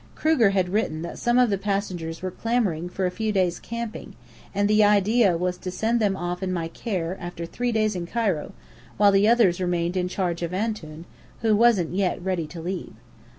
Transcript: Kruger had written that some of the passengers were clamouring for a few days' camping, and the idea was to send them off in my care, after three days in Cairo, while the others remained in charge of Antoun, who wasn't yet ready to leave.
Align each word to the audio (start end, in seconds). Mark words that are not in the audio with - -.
Kruger 0.15 0.49
had 0.49 0.69
written 0.69 1.03
that 1.03 1.19
some 1.19 1.37
of 1.37 1.51
the 1.51 1.59
passengers 1.59 2.23
were 2.23 2.31
clamouring 2.31 2.89
for 2.89 3.05
a 3.05 3.11
few 3.11 3.31
days' 3.31 3.59
camping, 3.59 4.15
and 4.51 4.67
the 4.67 4.83
idea 4.83 5.37
was 5.37 5.59
to 5.59 5.69
send 5.69 5.99
them 5.99 6.17
off 6.17 6.41
in 6.41 6.51
my 6.51 6.69
care, 6.69 7.15
after 7.19 7.45
three 7.45 7.71
days 7.71 7.95
in 7.95 8.07
Cairo, 8.07 8.51
while 8.97 9.11
the 9.11 9.27
others 9.27 9.61
remained 9.61 9.95
in 9.95 10.07
charge 10.07 10.41
of 10.41 10.55
Antoun, 10.55 11.05
who 11.41 11.55
wasn't 11.55 11.93
yet 11.93 12.19
ready 12.19 12.47
to 12.47 12.59
leave. 12.59 12.93